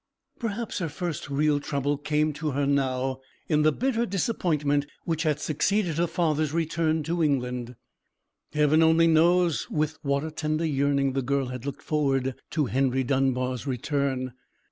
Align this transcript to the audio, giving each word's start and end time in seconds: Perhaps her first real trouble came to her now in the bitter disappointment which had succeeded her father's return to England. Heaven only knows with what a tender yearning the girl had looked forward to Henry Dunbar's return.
Perhaps 0.39 0.79
her 0.79 0.89
first 0.89 1.29
real 1.29 1.59
trouble 1.59 1.95
came 1.95 2.33
to 2.33 2.53
her 2.53 2.65
now 2.65 3.19
in 3.47 3.61
the 3.61 3.71
bitter 3.71 4.03
disappointment 4.03 4.87
which 5.03 5.21
had 5.21 5.39
succeeded 5.39 5.99
her 5.99 6.07
father's 6.07 6.53
return 6.53 7.03
to 7.03 7.21
England. 7.21 7.75
Heaven 8.51 8.81
only 8.81 9.05
knows 9.05 9.69
with 9.69 9.99
what 10.01 10.23
a 10.23 10.31
tender 10.31 10.65
yearning 10.65 11.13
the 11.13 11.21
girl 11.21 11.49
had 11.49 11.67
looked 11.67 11.83
forward 11.83 12.33
to 12.49 12.65
Henry 12.65 13.03
Dunbar's 13.03 13.67
return. 13.67 14.33